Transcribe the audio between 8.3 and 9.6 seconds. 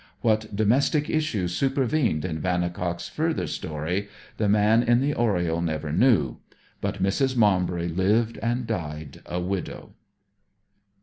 and died a